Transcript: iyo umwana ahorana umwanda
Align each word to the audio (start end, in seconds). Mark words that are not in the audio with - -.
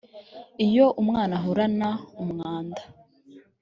iyo 0.65 0.85
umwana 1.01 1.33
ahorana 1.39 1.89
umwanda 2.23 2.81